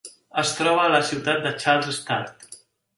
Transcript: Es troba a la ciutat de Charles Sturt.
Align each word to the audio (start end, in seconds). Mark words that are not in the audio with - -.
Es 0.43 0.53
troba 0.59 0.81
a 0.87 0.95
la 0.95 1.03
ciutat 1.11 1.47
de 1.47 1.55
Charles 1.63 2.03
Sturt. 2.05 2.63